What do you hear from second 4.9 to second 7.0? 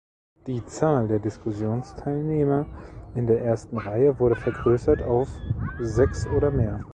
auf sechs oder mehr.